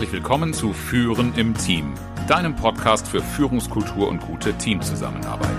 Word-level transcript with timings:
Herzlich 0.00 0.14
willkommen 0.14 0.54
zu 0.54 0.72
Führen 0.72 1.34
im 1.36 1.54
Team, 1.54 1.92
deinem 2.26 2.56
Podcast 2.56 3.06
für 3.06 3.20
Führungskultur 3.20 4.08
und 4.08 4.20
gute 4.20 4.54
Teamzusammenarbeit. 4.54 5.50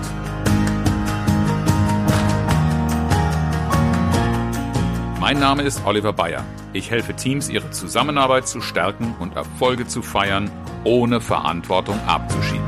Mein 5.20 5.38
Name 5.38 5.62
ist 5.62 5.86
Oliver 5.86 6.12
Bayer. 6.12 6.44
Ich 6.72 6.90
helfe 6.90 7.14
Teams, 7.14 7.50
ihre 7.50 7.70
Zusammenarbeit 7.70 8.48
zu 8.48 8.60
stärken 8.60 9.14
und 9.20 9.36
Erfolge 9.36 9.86
zu 9.86 10.02
feiern, 10.02 10.50
ohne 10.82 11.20
Verantwortung 11.20 12.00
abzuschieben. 12.08 12.66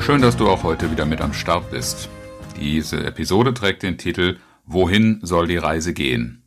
Schön, 0.00 0.22
dass 0.22 0.38
du 0.38 0.48
auch 0.48 0.62
heute 0.62 0.90
wieder 0.90 1.04
mit 1.04 1.20
am 1.20 1.34
Start 1.34 1.70
bist. 1.70 2.08
Diese 2.58 3.04
Episode 3.04 3.52
trägt 3.52 3.82
den 3.82 3.98
Titel 3.98 4.38
Wohin 4.64 5.20
soll 5.22 5.46
die 5.46 5.58
Reise 5.58 5.92
gehen? 5.92 6.40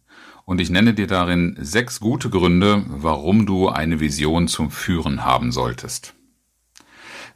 Und 0.45 0.59
ich 0.59 0.70
nenne 0.70 0.93
dir 0.93 1.07
darin 1.07 1.57
sechs 1.59 1.99
gute 1.99 2.29
Gründe, 2.29 2.83
warum 2.88 3.45
du 3.45 3.70
eine 3.70 3.99
Vision 3.99 4.47
zum 4.47 4.71
Führen 4.71 5.23
haben 5.23 5.52
solltest. 5.52 6.13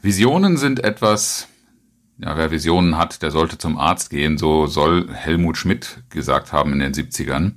Visionen 0.01 0.57
sind 0.57 0.83
etwas, 0.83 1.47
ja, 2.17 2.37
wer 2.37 2.51
Visionen 2.51 2.97
hat, 2.97 3.21
der 3.21 3.31
sollte 3.31 3.57
zum 3.57 3.77
Arzt 3.77 4.09
gehen, 4.09 4.37
so 4.37 4.67
soll 4.67 5.07
Helmut 5.11 5.57
Schmidt 5.57 6.03
gesagt 6.09 6.51
haben 6.51 6.73
in 6.73 6.79
den 6.79 6.93
70ern. 6.93 7.53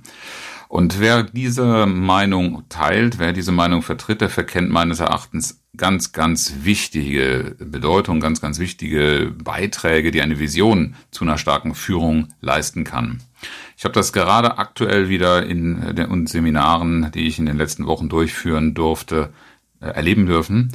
Und 0.69 1.01
wer 1.01 1.23
diese 1.23 1.85
Meinung 1.85 2.63
teilt, 2.69 3.19
wer 3.19 3.33
diese 3.33 3.51
Meinung 3.51 3.81
vertritt, 3.81 4.21
der 4.21 4.29
verkennt 4.29 4.69
meines 4.69 5.01
Erachtens 5.01 5.61
ganz, 5.75 6.13
ganz 6.13 6.53
wichtige 6.61 7.57
Bedeutung, 7.59 8.21
ganz, 8.21 8.39
ganz 8.39 8.57
wichtige 8.57 9.33
Beiträge, 9.43 10.11
die 10.11 10.21
eine 10.21 10.39
Vision 10.39 10.95
zu 11.11 11.25
einer 11.25 11.37
starken 11.37 11.75
Führung 11.75 12.29
leisten 12.39 12.85
kann. 12.85 13.21
Ich 13.81 13.85
habe 13.85 13.95
das 13.95 14.13
gerade 14.13 14.59
aktuell 14.59 15.09
wieder 15.09 15.43
in 15.43 15.95
den 15.95 16.27
Seminaren, 16.27 17.11
die 17.15 17.25
ich 17.25 17.39
in 17.39 17.47
den 17.47 17.57
letzten 17.57 17.87
Wochen 17.87 18.09
durchführen 18.09 18.75
durfte, 18.75 19.33
äh, 19.79 19.87
erleben 19.87 20.27
dürfen, 20.27 20.71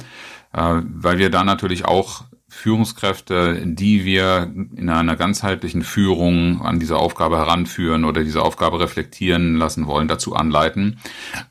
äh, 0.51 0.81
weil 0.83 1.17
wir 1.17 1.29
da 1.29 1.45
natürlich 1.45 1.85
auch 1.85 2.25
Führungskräfte, 2.49 3.61
die 3.65 4.03
wir 4.03 4.51
in 4.75 4.89
einer 4.89 5.15
ganzheitlichen 5.15 5.83
Führung 5.83 6.61
an 6.61 6.81
diese 6.81 6.97
Aufgabe 6.97 7.37
heranführen 7.37 8.03
oder 8.03 8.25
diese 8.25 8.41
Aufgabe 8.41 8.81
reflektieren 8.81 9.55
lassen 9.55 9.87
wollen, 9.87 10.09
dazu 10.09 10.35
anleiten, 10.35 10.99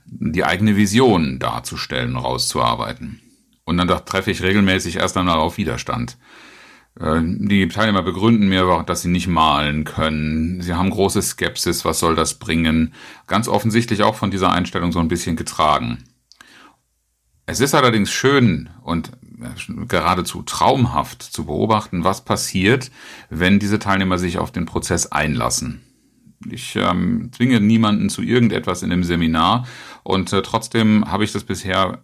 die 0.04 0.44
eigene 0.44 0.76
Vision 0.76 1.38
darzustellen, 1.38 2.16
rauszuarbeiten. 2.16 3.22
Und 3.64 3.78
dann 3.78 3.88
treffe 4.04 4.30
ich 4.30 4.42
regelmäßig 4.42 4.96
erst 4.96 5.16
einmal 5.16 5.38
auf 5.38 5.56
Widerstand. 5.56 6.18
Äh, 7.00 7.20
die 7.22 7.68
Teilnehmer 7.68 8.02
begründen 8.02 8.48
mir, 8.48 8.84
dass 8.86 9.02
sie 9.02 9.08
nicht 9.08 9.28
malen 9.28 9.84
können. 9.84 10.60
Sie 10.62 10.74
haben 10.74 10.90
große 10.90 11.22
Skepsis, 11.22 11.84
was 11.84 11.98
soll 11.98 12.14
das 12.14 12.34
bringen? 12.34 12.94
Ganz 13.26 13.48
offensichtlich 13.48 14.02
auch 14.02 14.14
von 14.14 14.30
dieser 14.30 14.52
Einstellung 14.52 14.92
so 14.92 14.98
ein 14.98 15.08
bisschen 15.08 15.36
getragen. 15.36 16.04
Es 17.46 17.60
ist 17.60 17.74
allerdings 17.74 18.10
schön 18.10 18.70
und 18.82 19.12
geradezu 19.88 20.42
traumhaft 20.42 21.22
zu 21.22 21.44
beobachten, 21.44 22.04
was 22.04 22.24
passiert, 22.24 22.90
wenn 23.30 23.58
diese 23.58 23.78
Teilnehmer 23.78 24.18
sich 24.18 24.38
auf 24.38 24.50
den 24.50 24.66
Prozess 24.66 25.12
einlassen. 25.12 25.82
Ich 26.50 26.76
ähm, 26.76 27.30
zwinge 27.32 27.60
niemanden 27.60 28.10
zu 28.10 28.22
irgendetwas 28.22 28.82
in 28.82 28.90
dem 28.90 29.04
Seminar 29.04 29.66
und 30.02 30.32
äh, 30.32 30.42
trotzdem 30.42 31.10
habe 31.10 31.24
ich 31.24 31.32
das 31.32 31.44
bisher 31.44 32.02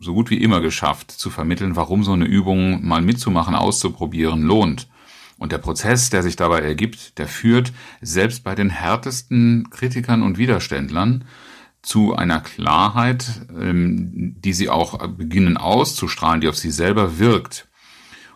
so 0.00 0.14
gut 0.14 0.30
wie 0.30 0.42
immer 0.42 0.60
geschafft, 0.60 1.10
zu 1.10 1.30
vermitteln, 1.30 1.76
warum 1.76 2.04
so 2.04 2.12
eine 2.12 2.24
Übung 2.26 2.86
mal 2.86 3.02
mitzumachen, 3.02 3.54
auszuprobieren 3.54 4.42
lohnt. 4.42 4.88
Und 5.38 5.52
der 5.52 5.58
Prozess, 5.58 6.08
der 6.10 6.22
sich 6.22 6.36
dabei 6.36 6.60
ergibt, 6.60 7.18
der 7.18 7.28
führt 7.28 7.72
selbst 8.00 8.42
bei 8.42 8.54
den 8.54 8.70
härtesten 8.70 9.68
Kritikern 9.70 10.22
und 10.22 10.38
Widerständlern 10.38 11.24
zu 11.82 12.16
einer 12.16 12.40
Klarheit, 12.40 13.46
ähm, 13.56 14.36
die 14.40 14.52
sie 14.52 14.68
auch 14.68 15.06
beginnen 15.08 15.56
auszustrahlen, 15.56 16.40
die 16.40 16.48
auf 16.48 16.56
sie 16.56 16.70
selber 16.70 17.18
wirkt. 17.18 17.68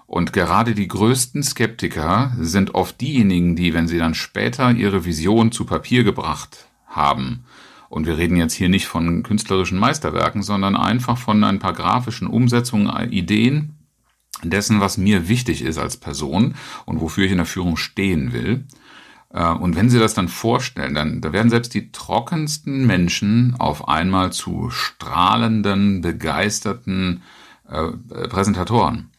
Und 0.06 0.32
gerade 0.32 0.75
die 0.75 0.88
größten 0.88 1.43
Skeptiker 1.43 2.32
sind 2.38 2.75
oft 2.75 3.00
diejenigen, 3.00 3.56
die, 3.56 3.75
wenn 3.75 3.88
sie 3.88 3.99
dann 3.99 4.15
später 4.15 4.70
ihre 4.72 5.04
Vision 5.04 5.53
zu 5.53 5.65
Papier 5.65 6.04
gebracht 6.04 6.66
haben, 6.87 7.44
und 7.91 8.06
wir 8.06 8.17
reden 8.17 8.37
jetzt 8.37 8.55
hier 8.55 8.69
nicht 8.69 8.87
von 8.87 9.25
künstlerischen 9.25 9.78
Meisterwerken, 9.78 10.43
sondern 10.43 10.77
einfach 10.77 11.19
von 11.19 11.43
ein 11.43 11.59
paar 11.59 11.73
grafischen 11.73 12.28
Umsetzungen, 12.28 12.89
Ideen 13.11 13.75
dessen, 14.45 14.81
was 14.81 14.97
mir 14.97 15.28
wichtig 15.28 15.61
ist 15.62 15.77
als 15.77 15.97
Person 15.97 16.55
und 16.87 17.00
wofür 17.00 17.25
ich 17.25 17.33
in 17.33 17.39
der 17.39 17.47
Führung 17.47 17.77
stehen 17.77 18.33
will. 18.33 18.65
Äh, 19.34 19.45
und 19.45 19.75
wenn 19.75 19.91
Sie 19.91 19.99
das 19.99 20.15
dann 20.15 20.29
vorstellen, 20.29 20.95
dann 20.95 21.21
da 21.21 21.33
werden 21.33 21.50
selbst 21.50 21.75
die 21.75 21.91
trockensten 21.91 22.87
Menschen 22.87 23.56
auf 23.59 23.89
einmal 23.89 24.33
zu 24.33 24.71
strahlenden, 24.71 26.00
begeisterten 26.00 27.23
äh, 27.69 27.89
Präsentatoren 28.29 29.09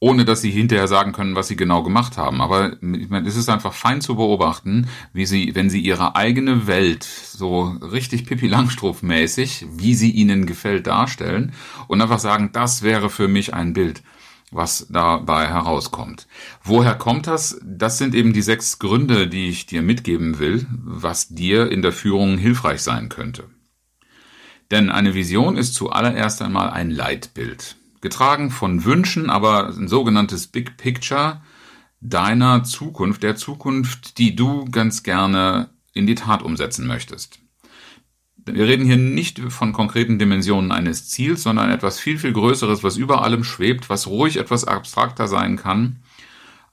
ohne 0.00 0.24
dass 0.24 0.40
sie 0.40 0.50
hinterher 0.50 0.88
sagen 0.88 1.12
können, 1.12 1.36
was 1.36 1.48
sie 1.48 1.56
genau 1.56 1.82
gemacht 1.82 2.16
haben. 2.16 2.40
Aber 2.40 2.72
ich 2.82 3.10
meine, 3.10 3.28
es 3.28 3.36
ist 3.36 3.50
einfach 3.50 3.74
fein 3.74 4.00
zu 4.00 4.16
beobachten, 4.16 4.88
wie 5.12 5.26
sie, 5.26 5.54
wenn 5.54 5.68
sie 5.68 5.80
ihre 5.80 6.16
eigene 6.16 6.66
Welt 6.66 7.04
so 7.04 7.76
richtig 7.82 8.24
Pippi 8.24 8.48
Langstrumpf 8.48 9.02
mäßig, 9.02 9.66
wie 9.76 9.94
sie 9.94 10.10
ihnen 10.10 10.46
gefällt, 10.46 10.86
darstellen 10.86 11.52
und 11.86 12.00
einfach 12.00 12.18
sagen, 12.18 12.48
das 12.52 12.82
wäre 12.82 13.10
für 13.10 13.28
mich 13.28 13.52
ein 13.52 13.74
Bild 13.74 14.02
was 14.52 14.88
dabei 14.90 15.46
herauskommt. 15.46 16.26
Woher 16.64 16.96
kommt 16.96 17.28
das? 17.28 17.60
Das 17.62 17.98
sind 17.98 18.16
eben 18.16 18.32
die 18.32 18.42
sechs 18.42 18.80
Gründe, 18.80 19.28
die 19.28 19.48
ich 19.48 19.66
dir 19.66 19.80
mitgeben 19.80 20.40
will, 20.40 20.66
was 20.72 21.28
dir 21.28 21.70
in 21.70 21.82
der 21.82 21.92
Führung 21.92 22.36
hilfreich 22.36 22.82
sein 22.82 23.08
könnte. 23.08 23.44
Denn 24.72 24.90
eine 24.90 25.14
Vision 25.14 25.56
ist 25.56 25.74
zuallererst 25.74 26.42
einmal 26.42 26.70
ein 26.70 26.90
Leitbild 26.90 27.76
getragen 28.00 28.50
von 28.50 28.84
Wünschen, 28.84 29.30
aber 29.30 29.68
ein 29.68 29.88
sogenanntes 29.88 30.46
Big 30.46 30.76
Picture 30.76 31.40
deiner 32.00 32.64
Zukunft, 32.64 33.22
der 33.22 33.36
Zukunft, 33.36 34.18
die 34.18 34.34
du 34.34 34.64
ganz 34.70 35.02
gerne 35.02 35.70
in 35.92 36.06
die 36.06 36.14
Tat 36.14 36.42
umsetzen 36.42 36.86
möchtest. 36.86 37.40
Wir 38.46 38.66
reden 38.66 38.86
hier 38.86 38.96
nicht 38.96 39.38
von 39.38 39.72
konkreten 39.72 40.18
Dimensionen 40.18 40.72
eines 40.72 41.08
Ziels, 41.08 41.42
sondern 41.42 41.70
etwas 41.70 42.00
viel, 42.00 42.18
viel 42.18 42.32
Größeres, 42.32 42.82
was 42.82 42.96
über 42.96 43.22
allem 43.22 43.44
schwebt, 43.44 43.90
was 43.90 44.06
ruhig 44.06 44.38
etwas 44.38 44.64
abstrakter 44.64 45.28
sein 45.28 45.56
kann. 45.56 45.96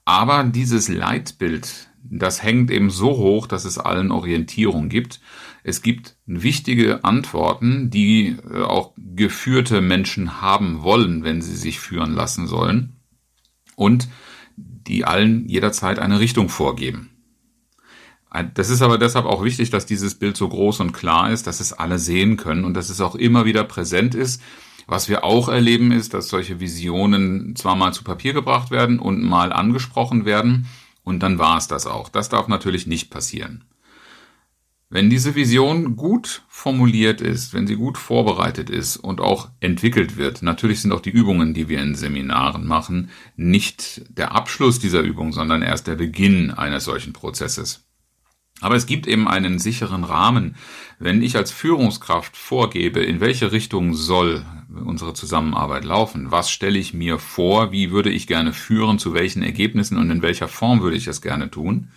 Aber 0.06 0.44
dieses 0.44 0.88
Leitbild, 0.88 1.88
das 2.10 2.42
hängt 2.42 2.70
eben 2.70 2.90
so 2.90 3.16
hoch, 3.16 3.46
dass 3.46 3.64
es 3.64 3.78
allen 3.78 4.10
Orientierung 4.10 4.88
gibt. 4.88 5.20
Es 5.62 5.82
gibt 5.82 6.16
wichtige 6.26 7.04
Antworten, 7.04 7.90
die 7.90 8.36
äh, 8.50 8.62
auch 8.62 8.92
geführte 8.96 9.80
Menschen 9.80 10.40
haben 10.40 10.82
wollen, 10.82 11.24
wenn 11.24 11.42
sie 11.42 11.56
sich 11.56 11.80
führen 11.80 12.14
lassen 12.14 12.46
sollen. 12.46 12.96
Und 13.76 14.08
die 14.56 15.04
allen 15.04 15.48
jederzeit 15.48 15.98
eine 15.98 16.18
Richtung 16.18 16.48
vorgeben. 16.48 17.10
Das 18.54 18.70
ist 18.70 18.82
aber 18.82 18.98
deshalb 18.98 19.24
auch 19.24 19.42
wichtig, 19.42 19.70
dass 19.70 19.86
dieses 19.86 20.16
Bild 20.16 20.36
so 20.36 20.48
groß 20.48 20.80
und 20.80 20.92
klar 20.92 21.30
ist, 21.30 21.46
dass 21.46 21.60
es 21.60 21.72
alle 21.72 21.98
sehen 21.98 22.36
können 22.36 22.64
und 22.64 22.74
dass 22.74 22.90
es 22.90 23.00
auch 23.00 23.14
immer 23.14 23.44
wieder 23.44 23.64
präsent 23.64 24.14
ist. 24.14 24.42
Was 24.86 25.08
wir 25.08 25.24
auch 25.24 25.48
erleben 25.48 25.92
ist, 25.92 26.12
dass 26.14 26.28
solche 26.28 26.60
Visionen 26.60 27.54
zwar 27.56 27.76
mal 27.76 27.92
zu 27.92 28.04
Papier 28.04 28.32
gebracht 28.32 28.70
werden 28.70 28.98
und 28.98 29.22
mal 29.22 29.52
angesprochen 29.52 30.24
werden 30.24 30.66
und 31.08 31.20
dann 31.20 31.38
war 31.38 31.56
es 31.56 31.66
das 31.66 31.86
auch. 31.86 32.08
Das 32.10 32.28
darf 32.28 32.48
natürlich 32.48 32.86
nicht 32.86 33.10
passieren. 33.10 33.64
Wenn 34.90 35.10
diese 35.10 35.34
Vision 35.34 35.96
gut 35.96 36.42
formuliert 36.48 37.20
ist, 37.20 37.52
wenn 37.52 37.66
sie 37.66 37.76
gut 37.76 37.98
vorbereitet 37.98 38.70
ist 38.70 38.96
und 38.96 39.20
auch 39.20 39.50
entwickelt 39.60 40.16
wird, 40.16 40.42
natürlich 40.42 40.80
sind 40.80 40.92
auch 40.92 41.00
die 41.00 41.10
Übungen, 41.10 41.52
die 41.52 41.68
wir 41.68 41.80
in 41.80 41.94
Seminaren 41.94 42.66
machen, 42.66 43.10
nicht 43.36 44.02
der 44.08 44.32
Abschluss 44.32 44.78
dieser 44.78 45.00
Übung, 45.00 45.32
sondern 45.32 45.62
erst 45.62 45.86
der 45.86 45.96
Beginn 45.96 46.50
eines 46.50 46.84
solchen 46.84 47.12
Prozesses. 47.12 47.84
Aber 48.60 48.76
es 48.76 48.86
gibt 48.86 49.06
eben 49.06 49.28
einen 49.28 49.58
sicheren 49.58 50.04
Rahmen. 50.04 50.56
Wenn 50.98 51.22
ich 51.22 51.36
als 51.36 51.52
Führungskraft 51.52 52.36
vorgebe, 52.36 53.00
in 53.00 53.20
welche 53.20 53.52
Richtung 53.52 53.94
soll 53.94 54.44
unsere 54.84 55.14
Zusammenarbeit 55.14 55.84
laufen, 55.84 56.30
was 56.30 56.50
stelle 56.50 56.78
ich 56.78 56.94
mir 56.94 57.18
vor, 57.18 57.72
wie 57.72 57.90
würde 57.90 58.10
ich 58.10 58.26
gerne 58.26 58.52
führen, 58.52 58.98
zu 58.98 59.14
welchen 59.14 59.42
Ergebnissen 59.42 59.98
und 59.98 60.10
in 60.10 60.22
welcher 60.22 60.48
Form 60.48 60.80
würde 60.82 60.96
ich 60.96 61.04
das 61.04 61.22
gerne 61.22 61.50
tun, 61.50 61.88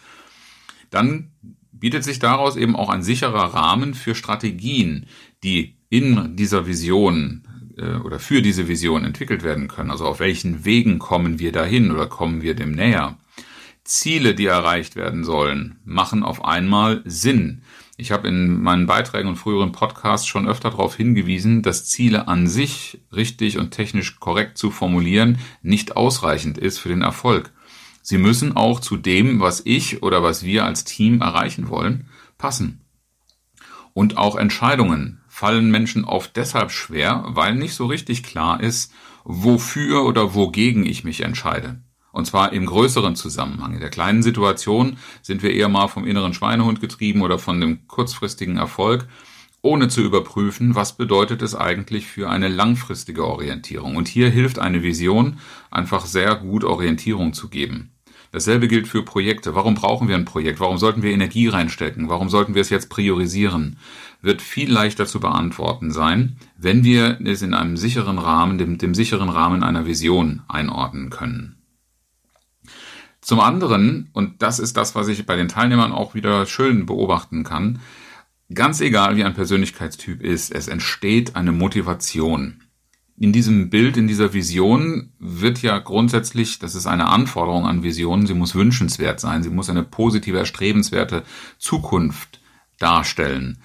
dann 0.89 1.31
bietet 1.72 2.04
sich 2.04 2.19
daraus 2.19 2.56
eben 2.57 2.75
auch 2.75 2.89
ein 2.89 3.04
sicherer 3.04 3.54
Rahmen 3.54 3.94
für 3.94 4.16
Strategien, 4.16 5.07
die 5.44 5.75
in 5.89 6.36
dieser 6.36 6.68
Vision 6.68 7.44
äh, 7.78 7.95
oder 7.95 8.19
für 8.19 8.42
diese 8.42 8.68
Vision 8.68 9.04
entwickelt 9.04 9.44
werden 9.44 9.68
können. 9.68 9.92
Also 9.92 10.06
auf 10.06 10.19
welchen 10.19 10.63
Wegen 10.63 11.00
kommen 11.00 11.39
wir 11.39 11.51
dahin 11.51 11.92
oder 11.92 12.07
kommen 12.07 12.42
wir 12.42 12.54
dem 12.54 12.72
näher? 12.72 13.18
Ziele, 13.84 14.36
die 14.36 14.45
erreicht 14.45 14.95
werden 14.95 15.24
sollen, 15.24 15.80
machen 15.84 16.24
auf 16.24 16.45
einmal 16.45 17.01
Sinn. 17.06 17.63
Ich 17.97 18.11
habe 18.11 18.27
in 18.27 18.61
meinen 18.61 18.88
Beiträgen 18.88 19.29
und 19.29 19.35
früheren 19.35 19.71
Podcasts 19.71 20.25
schon 20.27 20.47
öfter 20.47 20.71
darauf 20.71 20.95
hingewiesen, 20.95 21.61
dass 21.61 21.85
Ziele 21.85 22.27
an 22.27 22.47
sich 22.47 23.01
richtig 23.11 23.57
und 23.57 23.71
technisch 23.71 24.19
korrekt 24.19 24.57
zu 24.57 24.71
formulieren 24.71 25.39
nicht 25.61 25.95
ausreichend 25.95 26.57
ist 26.57 26.79
für 26.79 26.89
den 26.89 27.01
Erfolg. 27.01 27.51
Sie 28.01 28.17
müssen 28.17 28.55
auch 28.55 28.79
zu 28.79 28.97
dem, 28.97 29.39
was 29.39 29.61
ich 29.65 30.01
oder 30.01 30.23
was 30.23 30.43
wir 30.43 30.65
als 30.65 30.83
Team 30.83 31.21
erreichen 31.21 31.69
wollen, 31.69 32.07
passen. 32.38 32.81
Und 33.93 34.17
auch 34.17 34.35
Entscheidungen 34.35 35.21
fallen 35.27 35.69
Menschen 35.69 36.05
oft 36.05 36.35
deshalb 36.35 36.71
schwer, 36.71 37.25
weil 37.27 37.55
nicht 37.55 37.73
so 37.73 37.85
richtig 37.85 38.23
klar 38.23 38.61
ist, 38.61 38.93
wofür 39.23 40.03
oder 40.05 40.33
wogegen 40.33 40.85
ich 40.85 41.03
mich 41.03 41.21
entscheide. 41.21 41.81
Und 42.12 42.25
zwar 42.25 42.54
im 42.54 42.66
größeren 42.66 43.16
Zusammenhang. 43.16 43.74
In 43.74 43.80
der 43.80 43.90
kleinen 43.90 44.24
Situation 44.24 44.98
sind 45.22 45.44
wir 45.44 45.54
eher 45.54 45.69
mal 45.69 45.88
vom 45.88 46.06
inneren 46.06 46.34
Schweinehund 46.34 46.81
getrieben 46.81 47.22
oder 47.22 47.40
von 47.40 47.62
dem 47.62 47.88
kurzfristigen 47.88 48.58
Erfolg, 48.58 49.08
ohne 49.62 49.88
zu 49.88 50.02
überprüfen, 50.02 50.75
was 50.75 50.98
bedeutet 50.98 51.42
es 51.42 51.56
eigentlich 51.56 52.08
für 52.08 52.30
eine 52.30 52.48
langfristige 52.48 53.25
Orientierung. 53.25 53.96
Und 53.96 54.08
hier 54.08 54.30
hilft 54.30 54.60
eine 54.60 54.84
Vision 54.84 55.38
einfach 55.69 56.06
sehr 56.06 56.36
gut 56.36 56.63
Orientierung 56.63 57.34
zu 57.34 57.48
geben. 57.48 57.92
Dasselbe 58.31 58.69
gilt 58.69 58.88
für 58.88 59.04
Projekte. 59.04 59.56
Warum 59.56 59.75
brauchen 59.75 60.08
wir 60.08 60.16
ein 60.16 60.25
Projekt? 60.25 60.62
Warum 60.62 60.78
sollten 60.78 61.04
wir 61.04 61.12
Energie 61.12 61.48
reinstecken? 61.50 62.08
Warum 62.08 62.30
sollten 62.30 62.56
wir 62.56 62.62
es 62.62 62.69
jetzt 62.69 62.90
priorisieren? 62.90 63.78
Wird 64.22 64.42
viel 64.42 64.72
leichter 64.72 65.06
zu 65.06 65.19
beantworten 65.19 65.92
sein, 65.92 66.38
wenn 66.58 66.84
wir 66.84 67.19
es 67.25 67.42
in 67.42 67.54
einem 67.54 67.75
sicheren 67.75 68.19
Rahmen, 68.19 68.58
dem, 68.58 68.78
dem 68.78 68.96
sicheren 68.96 69.30
Rahmen 69.30 69.63
einer 69.63 69.86
Vision 69.86 70.44
einordnen 70.48 71.10
können. 71.10 71.61
Zum 73.21 73.39
anderen, 73.39 74.09
und 74.13 74.41
das 74.41 74.59
ist 74.59 74.77
das, 74.77 74.95
was 74.95 75.07
ich 75.07 75.25
bei 75.25 75.35
den 75.35 75.47
Teilnehmern 75.47 75.91
auch 75.91 76.15
wieder 76.15 76.45
schön 76.47 76.88
beobachten 76.88 77.44
kann, 77.44 77.79
ganz 78.53 78.81
egal 78.81 79.15
wie 79.15 79.23
ein 79.23 79.35
Persönlichkeitstyp 79.35 80.21
ist, 80.23 80.51
es 80.51 80.68
entsteht 80.68 81.35
eine 81.35 81.51
Motivation. 81.51 82.63
In 83.18 83.31
diesem 83.31 83.69
Bild, 83.69 83.97
in 83.97 84.07
dieser 84.07 84.33
Vision 84.33 85.13
wird 85.19 85.62
ja 85.62 85.77
grundsätzlich, 85.77 86.57
das 86.57 86.73
ist 86.73 86.88
eine 86.88 87.07
Anforderung 87.07 87.68
an 87.68 87.83
Visionen, 87.83 88.25
sie 88.25 88.33
muss 88.33 88.56
wünschenswert 88.56 89.19
sein, 89.19 89.44
sie 89.44 89.51
muss 89.51 89.69
eine 89.69 89.83
positive, 89.83 90.39
erstrebenswerte 90.39 91.24
Zukunft 91.59 92.41
darstellen. 92.79 93.59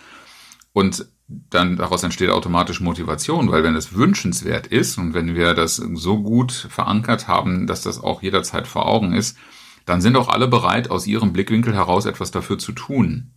Und 0.75 1.07
dann 1.29 1.77
daraus 1.77 2.03
entsteht 2.03 2.31
automatisch 2.31 2.81
Motivation, 2.81 3.51
weil 3.51 3.65
wenn 3.65 3.75
es 3.75 3.95
wünschenswert 3.95 4.69
ist 4.69 4.97
und 4.97 5.13
wenn 5.13 5.35
wir 5.35 5.55
das 5.55 5.77
so 5.77 6.23
gut 6.23 6.53
verankert 6.53 7.27
haben, 7.27 7.67
dass 7.67 7.83
das 7.83 8.03
auch 8.03 8.23
jederzeit 8.23 8.67
vor 8.67 8.87
Augen 8.87 9.13
ist, 9.13 9.37
dann 9.87 10.01
sind 10.01 10.17
auch 10.17 10.29
alle 10.29 10.49
bereit, 10.49 10.91
aus 10.91 11.07
ihrem 11.07 11.33
Blickwinkel 11.33 11.75
heraus 11.75 12.07
etwas 12.07 12.31
dafür 12.31 12.59
zu 12.59 12.73
tun. 12.73 13.31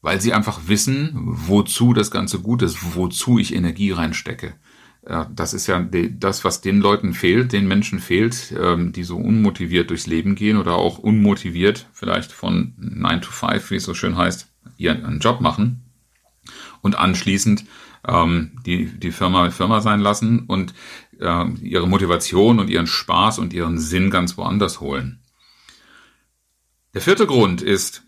Weil 0.00 0.20
sie 0.20 0.32
einfach 0.32 0.60
wissen, 0.66 1.12
wozu 1.14 1.92
das 1.92 2.10
Ganze 2.10 2.40
gut 2.40 2.62
ist, 2.62 2.94
wozu 2.94 3.38
ich 3.38 3.54
Energie 3.54 3.90
reinstecke. 3.90 4.54
Das 5.34 5.54
ist 5.54 5.66
ja 5.66 5.80
das, 5.80 6.44
was 6.44 6.62
den 6.62 6.80
Leuten 6.80 7.14
fehlt, 7.14 7.52
den 7.52 7.68
Menschen 7.68 8.00
fehlt, 8.00 8.52
ähm, 8.60 8.90
die 8.90 9.04
so 9.04 9.16
unmotiviert 9.16 9.90
durchs 9.90 10.08
Leben 10.08 10.34
gehen 10.34 10.56
oder 10.56 10.74
auch 10.74 10.98
unmotiviert 10.98 11.86
vielleicht 11.92 12.32
von 12.32 12.74
9 12.76 13.20
to 13.20 13.30
5, 13.30 13.70
wie 13.70 13.76
es 13.76 13.84
so 13.84 13.94
schön 13.94 14.16
heißt, 14.16 14.48
ihren 14.78 15.20
Job 15.20 15.40
machen 15.40 15.85
und 16.86 16.96
anschließend 16.96 17.64
ähm, 18.08 18.52
die, 18.64 18.86
die 18.86 19.12
Firma 19.12 19.50
Firma 19.50 19.80
sein 19.82 20.00
lassen 20.00 20.44
und 20.46 20.72
äh, 21.20 21.44
ihre 21.60 21.86
Motivation 21.86 22.58
und 22.58 22.70
ihren 22.70 22.86
Spaß 22.86 23.38
und 23.38 23.52
ihren 23.52 23.78
Sinn 23.78 24.10
ganz 24.10 24.38
woanders 24.38 24.80
holen. 24.80 25.20
Der 26.94 27.02
vierte 27.02 27.26
Grund 27.26 27.60
ist, 27.60 28.02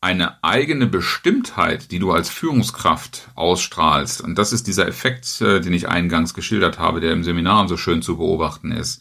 eine 0.00 0.42
eigene 0.42 0.88
Bestimmtheit, 0.88 1.92
die 1.92 2.00
du 2.00 2.10
als 2.10 2.28
Führungskraft 2.28 3.30
ausstrahlst, 3.36 4.20
und 4.20 4.36
das 4.36 4.52
ist 4.52 4.66
dieser 4.66 4.88
Effekt, 4.88 5.40
äh, 5.40 5.60
den 5.60 5.72
ich 5.72 5.88
eingangs 5.88 6.34
geschildert 6.34 6.80
habe, 6.80 7.00
der 7.00 7.12
im 7.12 7.22
Seminar 7.22 7.68
so 7.68 7.76
schön 7.76 8.02
zu 8.02 8.16
beobachten 8.16 8.72
ist, 8.72 9.00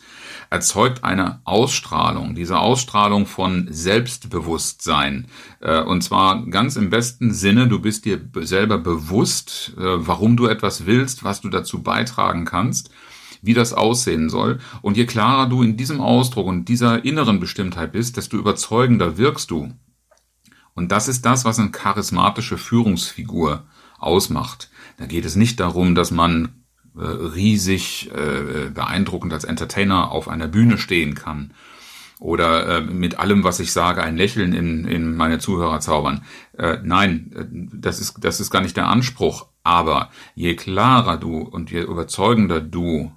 erzeugt 0.51 1.03
eine 1.05 1.39
Ausstrahlung, 1.45 2.35
diese 2.35 2.59
Ausstrahlung 2.59 3.25
von 3.25 3.67
Selbstbewusstsein. 3.71 5.27
Äh, 5.61 5.81
und 5.81 6.03
zwar 6.03 6.45
ganz 6.45 6.75
im 6.75 6.89
besten 6.89 7.33
Sinne, 7.33 7.67
du 7.67 7.79
bist 7.79 8.05
dir 8.05 8.19
selber 8.41 8.77
bewusst, 8.77 9.73
äh, 9.77 9.81
warum 9.81 10.35
du 10.35 10.45
etwas 10.47 10.85
willst, 10.85 11.23
was 11.23 11.41
du 11.41 11.49
dazu 11.49 11.81
beitragen 11.81 12.45
kannst 12.45 12.91
wie 13.43 13.55
das 13.55 13.73
aussehen 13.73 14.29
soll. 14.29 14.59
Und 14.83 14.97
je 14.97 15.07
klarer 15.07 15.49
du 15.49 15.63
in 15.63 15.75
diesem 15.75 15.99
Ausdruck 15.99 16.45
und 16.45 16.65
dieser 16.65 17.03
inneren 17.03 17.39
Bestimmtheit 17.39 17.91
bist, 17.91 18.15
desto 18.15 18.37
überzeugender 18.37 19.17
wirkst 19.17 19.49
du. 19.49 19.73
Und 20.75 20.91
das 20.91 21.07
ist 21.07 21.25
das, 21.25 21.43
was 21.43 21.57
eine 21.57 21.71
charismatische 21.71 22.59
Führungsfigur 22.59 23.63
ausmacht. 23.97 24.69
Da 24.97 25.07
geht 25.07 25.25
es 25.25 25.35
nicht 25.35 25.59
darum, 25.59 25.95
dass 25.95 26.11
man 26.11 26.60
äh, 26.95 27.01
riesig 27.01 28.11
äh, 28.13 28.69
beeindruckend 28.69 29.33
als 29.33 29.43
Entertainer 29.43 30.11
auf 30.11 30.27
einer 30.27 30.47
Bühne 30.47 30.77
stehen 30.77 31.15
kann 31.15 31.53
oder 32.21 32.77
äh, 32.77 32.81
mit 32.81 33.17
allem, 33.17 33.43
was 33.43 33.59
ich 33.59 33.73
sage, 33.73 34.03
ein 34.03 34.15
Lächeln 34.15 34.53
in, 34.53 34.85
in 34.85 35.15
meine 35.15 35.39
Zuhörer 35.39 35.79
zaubern. 35.79 36.23
Äh, 36.55 36.77
nein, 36.83 37.31
äh, 37.35 37.45
das 37.73 37.99
ist, 37.99 38.23
das 38.23 38.39
ist 38.39 38.51
gar 38.51 38.61
nicht 38.61 38.77
der 38.77 38.87
Anspruch. 38.87 39.47
Aber 39.63 40.11
je 40.35 40.55
klarer 40.55 41.17
du 41.17 41.39
und 41.39 41.71
je 41.71 41.81
überzeugender 41.81 42.61
du 42.61 43.11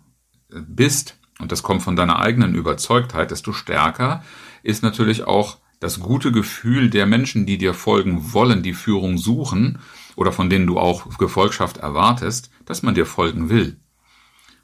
äh, 0.51 0.57
bist, 0.67 1.19
und 1.39 1.53
das 1.53 1.63
kommt 1.63 1.83
von 1.83 1.97
deiner 1.97 2.19
eigenen 2.19 2.55
Überzeugtheit, 2.55 3.31
desto 3.31 3.53
stärker 3.53 4.25
ist 4.63 4.83
natürlich 4.83 5.25
auch 5.25 5.59
das 5.81 6.01
gute 6.01 6.33
Gefühl 6.33 6.89
der 6.89 7.05
Menschen, 7.05 7.45
die 7.45 7.59
dir 7.59 7.75
folgen 7.75 8.33
wollen, 8.33 8.63
die 8.63 8.73
Führung 8.73 9.19
suchen 9.19 9.81
oder 10.17 10.33
von 10.33 10.49
denen 10.49 10.67
du 10.67 10.79
auch 10.79 11.19
Gefolgschaft 11.19 11.77
erwartest, 11.77 12.51
dass 12.67 12.83
man 12.83 12.95
dir 12.95 13.07
folgen 13.07 13.49
will. 13.49 13.77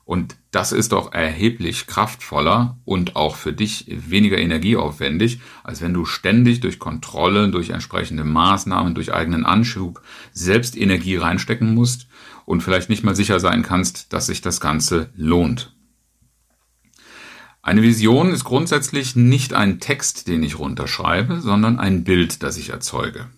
Und 0.04 0.36
das 0.50 0.72
ist 0.72 0.90
doch 0.90 1.12
erheblich 1.12 1.86
kraftvoller 1.86 2.80
und 2.84 3.14
auch 3.14 3.36
für 3.36 3.52
dich 3.52 3.86
weniger 3.88 4.38
energieaufwendig, 4.38 5.40
als 5.62 5.80
wenn 5.82 5.94
du 5.94 6.04
ständig 6.04 6.58
durch 6.58 6.80
Kontrolle, 6.80 7.48
durch 7.48 7.70
entsprechende 7.70 8.24
Maßnahmen, 8.24 8.96
durch 8.96 9.12
eigenen 9.14 9.46
Anschub 9.46 10.02
selbst 10.32 10.76
Energie 10.76 11.14
reinstecken 11.14 11.74
musst 11.74 12.08
und 12.44 12.62
vielleicht 12.62 12.90
nicht 12.90 13.04
mal 13.04 13.14
sicher 13.14 13.38
sein 13.38 13.62
kannst, 13.62 14.12
dass 14.12 14.26
sich 14.26 14.40
das 14.40 14.60
Ganze 14.60 15.10
lohnt. 15.14 15.76
Eine 17.62 17.82
Vision 17.82 18.32
ist 18.32 18.42
grundsätzlich 18.42 19.14
nicht 19.14 19.52
ein 19.52 19.78
Text, 19.78 20.26
den 20.26 20.42
ich 20.42 20.58
runterschreibe, 20.58 21.40
sondern 21.40 21.78
ein 21.78 22.02
Bild, 22.02 22.42
das 22.42 22.56
ich 22.56 22.70
erzeuge. 22.70 23.28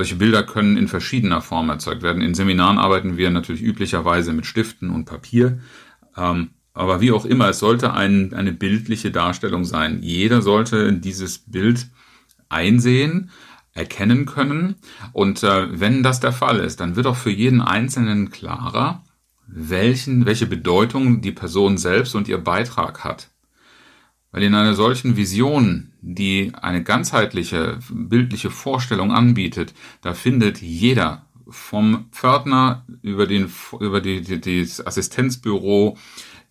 Solche 0.00 0.16
Bilder 0.16 0.42
können 0.42 0.78
in 0.78 0.88
verschiedener 0.88 1.42
Form 1.42 1.68
erzeugt 1.68 2.00
werden. 2.00 2.22
In 2.22 2.32
Seminaren 2.32 2.78
arbeiten 2.78 3.18
wir 3.18 3.28
natürlich 3.28 3.60
üblicherweise 3.60 4.32
mit 4.32 4.46
Stiften 4.46 4.88
und 4.88 5.04
Papier. 5.04 5.58
Ähm, 6.16 6.52
aber 6.72 7.02
wie 7.02 7.12
auch 7.12 7.26
immer, 7.26 7.50
es 7.50 7.58
sollte 7.58 7.92
ein, 7.92 8.32
eine 8.32 8.52
bildliche 8.52 9.10
Darstellung 9.10 9.66
sein. 9.66 10.02
Jeder 10.02 10.40
sollte 10.40 10.90
dieses 10.94 11.36
Bild 11.36 11.88
einsehen, 12.48 13.30
erkennen 13.74 14.24
können. 14.24 14.76
Und 15.12 15.42
äh, 15.42 15.78
wenn 15.78 16.02
das 16.02 16.18
der 16.18 16.32
Fall 16.32 16.60
ist, 16.60 16.80
dann 16.80 16.96
wird 16.96 17.06
auch 17.06 17.16
für 17.16 17.28
jeden 17.28 17.60
Einzelnen 17.60 18.30
klarer, 18.30 19.04
welchen, 19.46 20.24
welche 20.24 20.46
Bedeutung 20.46 21.20
die 21.20 21.32
Person 21.32 21.76
selbst 21.76 22.14
und 22.14 22.26
ihr 22.26 22.38
Beitrag 22.38 23.04
hat. 23.04 23.28
Weil 24.32 24.44
in 24.44 24.54
einer 24.54 24.74
solchen 24.74 25.16
Vision, 25.16 25.90
die 26.00 26.52
eine 26.60 26.82
ganzheitliche, 26.82 27.78
bildliche 27.90 28.50
Vorstellung 28.50 29.12
anbietet, 29.12 29.74
da 30.02 30.14
findet 30.14 30.60
jeder 30.62 31.26
vom 31.48 32.06
Pförtner 32.12 32.84
über 33.02 33.26
den, 33.26 33.50
über 33.80 34.00
die, 34.00 34.20
die, 34.22 34.62
das 34.62 34.86
Assistenzbüro, 34.86 35.96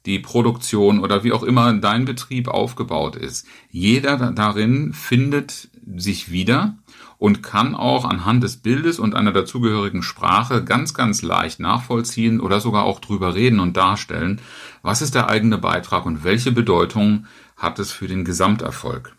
die 0.06 0.20
Produktion 0.20 1.00
oder 1.00 1.24
wie 1.24 1.32
auch 1.32 1.44
immer 1.44 1.74
dein 1.74 2.06
Betrieb 2.06 2.48
aufgebaut 2.48 3.16
ist. 3.16 3.48
Jeder 3.70 4.32
darin 4.32 4.94
findet 4.94 5.70
sich 5.98 6.32
wieder 6.32 6.78
und 7.18 7.42
kann 7.42 7.76
auch 7.76 8.06
anhand 8.06 8.44
des 8.44 8.58
Bildes 8.58 9.00
und 9.00 9.16
einer 9.16 9.32
dazugehörigen 9.32 10.04
Sprache 10.04 10.64
ganz, 10.64 10.94
ganz 10.94 11.22
leicht 11.22 11.60
nachvollziehen 11.60 12.40
oder 12.40 12.60
sogar 12.60 12.84
auch 12.84 13.00
drüber 13.00 13.34
reden 13.34 13.60
und 13.60 13.76
darstellen, 13.76 14.40
was 14.82 15.02
ist 15.02 15.16
der 15.16 15.30
eigene 15.30 15.58
Beitrag 15.58 16.06
und 16.06 16.24
welche 16.24 16.52
Bedeutung 16.52 17.26
hat 17.58 17.80
es 17.80 17.92
für 17.92 18.08
den 18.08 18.24
Gesamterfolg. 18.24 19.16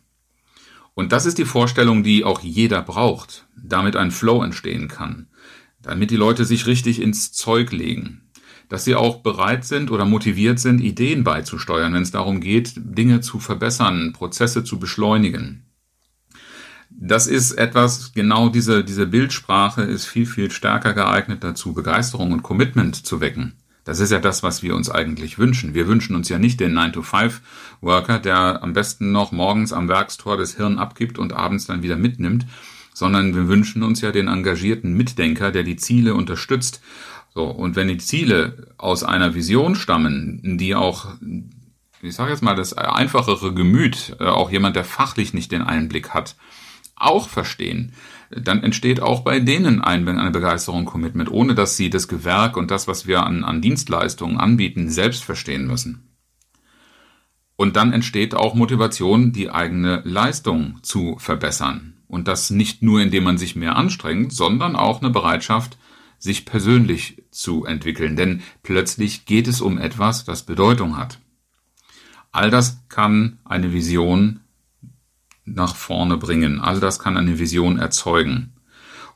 Und 0.95 1.13
das 1.13 1.27
ist 1.27 1.39
die 1.39 1.45
Vorstellung, 1.45 2.03
die 2.03 2.25
auch 2.25 2.41
jeder 2.41 2.83
braucht, 2.83 3.47
damit 3.57 3.97
ein 3.97 4.11
Flow 4.11 4.43
entstehen 4.43 4.89
kann, 4.89 5.29
damit 5.83 6.11
die 6.11 6.17
Leute 6.17 6.45
sich 6.45 6.67
richtig 6.67 7.01
ins 7.01 7.33
Zeug 7.33 7.73
legen, 7.73 8.23
dass 8.69 8.85
sie 8.85 8.95
auch 8.95 9.19
bereit 9.19 9.65
sind 9.65 9.91
oder 9.91 10.05
motiviert 10.05 10.59
sind, 10.59 10.81
Ideen 10.81 11.25
beizusteuern, 11.25 11.95
wenn 11.95 12.03
es 12.03 12.11
darum 12.11 12.41
geht, 12.41 12.75
Dinge 12.77 13.21
zu 13.21 13.41
verbessern, 13.41 14.13
Prozesse 14.13 14.63
zu 14.63 14.79
beschleunigen 14.79 15.65
das 17.03 17.27
ist 17.27 17.53
etwas, 17.53 18.13
genau 18.13 18.51
diese, 18.51 18.85
diese 18.85 19.07
Bildsprache 19.07 19.81
ist 19.81 20.05
viel, 20.05 20.27
viel 20.27 20.51
stärker 20.51 20.93
geeignet 20.93 21.43
dazu, 21.43 21.73
Begeisterung 21.73 22.33
und 22.33 22.43
Commitment 22.43 22.95
zu 22.95 23.23
wecken. 23.23 23.55
Das 23.85 24.01
ist 24.01 24.13
ja 24.13 24.19
das, 24.19 24.43
was 24.43 24.63
wir 24.63 24.77
uns 24.77 24.91
eigentlich 24.91 25.39
wünschen. 25.39 25.73
Wir 25.73 25.89
wünschen 25.89 26.15
uns 26.15 26.29
ja 26.29 26.39
nicht 26.39 26.61
den 26.61 26.79
9-to-5-Worker, 26.79 28.19
der 28.19 28.63
am 28.63 28.75
besten 28.75 29.13
noch 29.13 29.33
morgens 29.33 29.73
am 29.73 29.89
Werkstor 29.89 30.37
das 30.37 30.57
Hirn 30.57 30.79
abgibt 30.79 31.19
und 31.19 31.33
abends 31.33 31.67
dann 31.67 31.83
wieder 31.83 31.97
mitnimmt, 31.97 32.47
sondern 32.93 33.35
wir 33.35 33.49
wünschen 33.49 33.83
uns 33.83 34.03
ja 34.03 34.13
den 34.13 34.29
engagierten 34.29 34.93
Mitdenker, 34.93 35.51
der 35.51 35.63
die 35.63 35.77
Ziele 35.77 36.15
unterstützt. 36.15 36.83
So, 37.35 37.45
und 37.45 37.77
wenn 37.77 37.89
die 37.89 37.97
Ziele 37.97 38.75
aus 38.77 39.05
einer 39.05 39.35
Vision 39.35 39.75
stammen, 39.75 40.59
die 40.59 40.75
auch, 40.75 41.15
ich 42.03 42.15
sage 42.15 42.33
jetzt 42.33 42.43
mal, 42.43 42.57
das 42.57 42.75
einfachere 42.75 43.55
Gemüt, 43.55 44.17
äh, 44.21 44.25
auch 44.25 44.51
jemand, 44.51 44.77
der 44.77 44.85
fachlich 44.85 45.33
nicht 45.33 45.51
den 45.51 45.63
Einblick 45.63 46.11
hat, 46.11 46.37
auch 47.01 47.29
verstehen, 47.29 47.93
dann 48.31 48.63
entsteht 48.63 49.01
auch 49.01 49.23
bei 49.23 49.41
denen 49.41 49.81
eine 49.81 50.31
Begeisterung, 50.31 50.85
Commitment, 50.85 51.31
ohne 51.31 51.55
dass 51.55 51.77
sie 51.77 51.91
das 51.91 52.07
Gewerk 52.07 52.57
und 52.57 52.71
das, 52.71 52.87
was 52.87 53.07
wir 53.07 53.25
an, 53.25 53.45
an 53.45 53.61
Dienstleistungen 53.61 54.39
anbieten, 54.39 54.89
selbst 54.89 55.25
verstehen 55.25 55.67
müssen. 55.67 56.11
Und 57.57 57.77
dann 57.77 57.93
entsteht 57.93 58.35
auch 58.35 58.55
Motivation, 58.55 59.33
die 59.33 59.51
eigene 59.51 60.01
Leistung 60.05 60.79
zu 60.83 61.17
verbessern. 61.19 61.95
Und 62.07 62.27
das 62.27 62.51
nicht 62.51 62.83
nur, 62.83 63.03
indem 63.03 63.25
man 63.25 63.39
sich 63.39 63.55
mehr 63.55 63.77
anstrengt, 63.77 64.33
sondern 64.33 64.77
auch 64.77 65.03
eine 65.03 65.11
Bereitschaft, 65.11 65.77
sich 66.19 66.45
persönlich 66.45 67.23
zu 67.31 67.65
entwickeln. 67.65 68.17
Denn 68.17 68.43
plötzlich 68.63 69.27
geht 69.27 69.47
es 69.47 69.61
um 69.61 69.77
etwas, 69.79 70.25
das 70.25 70.45
Bedeutung 70.45 70.97
hat. 70.97 71.19
All 72.33 72.51
das 72.51 72.81
kann 72.89 73.39
eine 73.45 73.73
Vision 73.73 74.41
nach 75.55 75.77
vorne 75.77 76.17
bringen. 76.17 76.61
All 76.61 76.81
das 76.81 76.99
kann 76.99 77.17
eine 77.17 77.39
Vision 77.39 77.79
erzeugen. 77.79 78.55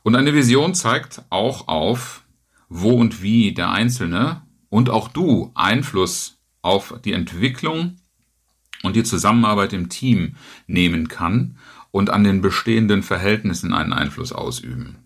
Und 0.03 0.15
eine 0.15 0.33
Vision 0.33 0.75
zeigt 0.75 1.23
auch 1.29 1.67
auf, 1.67 2.23
wo 2.69 2.91
und 2.91 3.21
wie 3.21 3.53
der 3.53 3.71
Einzelne 3.71 4.43
und 4.69 4.89
auch 4.89 5.07
du 5.07 5.51
Einfluss 5.55 6.37
auf 6.61 6.99
die 7.03 7.13
Entwicklung 7.13 7.97
und 8.83 8.95
die 8.95 9.03
Zusammenarbeit 9.03 9.73
im 9.73 9.89
Team 9.89 10.35
nehmen 10.67 11.07
kann 11.07 11.57
und 11.91 12.09
an 12.09 12.23
den 12.23 12.41
bestehenden 12.41 13.03
Verhältnissen 13.03 13.73
einen 13.73 13.93
Einfluss 13.93 14.31
ausüben. 14.31 14.97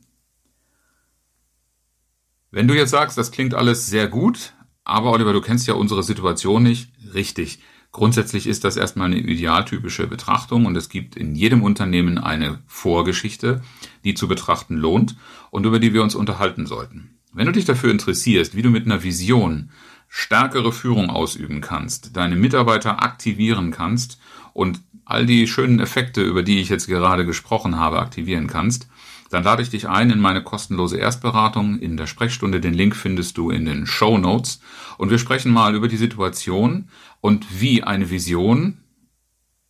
Wenn 2.51 2.67
du 2.67 2.73
jetzt 2.73 2.89
sagst, 2.89 3.17
das 3.17 3.31
klingt 3.31 3.53
alles 3.53 3.87
sehr 3.87 4.07
gut, 4.07 4.53
aber 4.83 5.11
Oliver, 5.11 5.33
du 5.33 5.41
kennst 5.41 5.67
ja 5.67 5.75
unsere 5.75 6.01
Situation 6.01 6.63
nicht, 6.63 6.91
richtig. 7.13 7.59
Grundsätzlich 7.91 8.45
ist 8.45 8.63
das 8.63 8.77
erstmal 8.77 9.07
eine 9.07 9.17
idealtypische 9.17 10.05
Betrachtung 10.05 10.65
und 10.65 10.75
es 10.75 10.89
gibt 10.89 11.15
in 11.15 11.33
jedem 11.33 11.63
Unternehmen 11.63 12.19
eine 12.19 12.59
Vorgeschichte, 12.67 13.61
die 14.03 14.13
zu 14.13 14.27
betrachten 14.27 14.75
lohnt 14.75 15.15
und 15.49 15.65
über 15.65 15.79
die 15.79 15.93
wir 15.93 16.03
uns 16.03 16.13
unterhalten 16.13 16.67
sollten. 16.67 17.17
Wenn 17.33 17.47
du 17.47 17.51
dich 17.51 17.65
dafür 17.65 17.91
interessierst, 17.91 18.55
wie 18.55 18.61
du 18.61 18.69
mit 18.69 18.85
einer 18.85 19.03
Vision 19.03 19.71
stärkere 20.07 20.71
Führung 20.71 21.09
ausüben 21.09 21.61
kannst, 21.61 22.15
deine 22.15 22.35
Mitarbeiter 22.35 23.01
aktivieren 23.03 23.71
kannst 23.71 24.19
und 24.53 24.81
all 25.05 25.25
die 25.25 25.47
schönen 25.47 25.79
Effekte, 25.79 26.21
über 26.21 26.43
die 26.43 26.59
ich 26.59 26.69
jetzt 26.69 26.87
gerade 26.87 27.25
gesprochen 27.25 27.77
habe, 27.77 27.99
aktivieren 27.99 28.47
kannst, 28.47 28.87
dann 29.29 29.43
lade 29.43 29.61
ich 29.61 29.69
dich 29.69 29.87
ein 29.87 30.09
in 30.09 30.19
meine 30.19 30.43
kostenlose 30.43 30.97
Erstberatung 30.97 31.79
in 31.79 31.97
der 31.97 32.07
Sprechstunde. 32.07 32.59
Den 32.59 32.73
Link 32.73 32.95
findest 32.95 33.37
du 33.37 33.51
in 33.51 33.65
den 33.65 33.85
Show 33.85 34.17
Notes. 34.17 34.59
Und 34.97 35.11
wir 35.11 35.19
sprechen 35.19 35.51
mal 35.51 35.75
über 35.75 35.87
die 35.87 35.97
Situation 35.97 36.89
und 37.21 37.61
wie 37.61 37.83
eine 37.83 38.09
Vision 38.09 38.79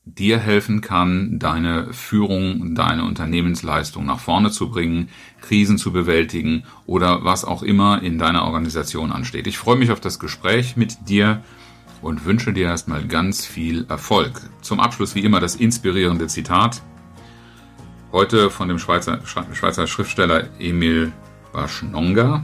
dir 0.06 0.40
helfen 0.40 0.82
kann, 0.82 1.40
deine 1.40 1.94
Führung, 1.94 2.74
deine 2.74 3.04
Unternehmensleistung 3.04 4.06
nach 4.06 4.20
vorne 4.20 4.50
zu 4.50 4.70
bringen, 4.70 5.10
Krisen 5.42 5.78
zu 5.78 5.92
bewältigen 5.92 6.64
oder 6.86 7.24
was 7.24 7.46
auch 7.46 7.62
immer 7.62 8.02
in 8.02 8.18
deiner 8.18 8.44
Organisation 8.44 9.12
ansteht. 9.12 9.46
Ich 9.46 9.58
freue 9.58 9.78
mich 9.78 9.92
auf 9.92 10.00
das 10.00 10.20
Gespräch 10.20 10.78
mit 10.78 11.10
dir 11.10 11.44
und 12.02 12.26
wünsche 12.26 12.54
dir 12.54 12.68
erstmal 12.68 13.06
ganz 13.06 13.46
viel 13.46 13.86
Erfolg. 13.90 14.42
Zum 14.62 14.80
Abschluss 14.80 15.16
wie 15.16 15.24
immer 15.24 15.40
das 15.40 15.56
inspirierende 15.56 16.28
Zitat. 16.28 16.82
Heute 18.12 18.50
von 18.50 18.68
dem 18.68 18.80
Schweizer, 18.80 19.20
Schweizer 19.24 19.86
Schriftsteller 19.86 20.46
Emil 20.58 21.12
Baschnonga. 21.54 22.44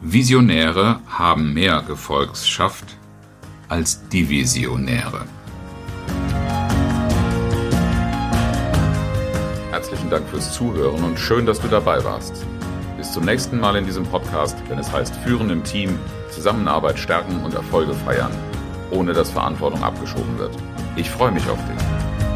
Visionäre 0.00 1.00
haben 1.06 1.52
mehr 1.52 1.84
Gefolgschaft 1.86 2.96
als 3.68 4.08
Divisionäre. 4.08 5.26
Herzlichen 9.70 10.08
Dank 10.08 10.26
fürs 10.30 10.54
Zuhören 10.54 11.04
und 11.04 11.18
schön, 11.18 11.44
dass 11.44 11.60
du 11.60 11.68
dabei 11.68 12.02
warst. 12.02 12.46
Bis 12.96 13.12
zum 13.12 13.26
nächsten 13.26 13.60
Mal 13.60 13.76
in 13.76 13.84
diesem 13.84 14.04
Podcast, 14.04 14.56
wenn 14.68 14.78
es 14.78 14.90
heißt 14.90 15.14
Führen 15.16 15.50
im 15.50 15.62
Team, 15.62 15.98
Zusammenarbeit 16.30 16.98
stärken 16.98 17.44
und 17.44 17.52
Erfolge 17.52 17.92
feiern, 17.92 18.32
ohne 18.90 19.12
dass 19.12 19.30
Verantwortung 19.30 19.82
abgeschoben 19.82 20.38
wird. 20.38 20.56
Ich 20.96 21.10
freue 21.10 21.32
mich 21.32 21.46
auf 21.50 21.58
dich. 21.58 22.35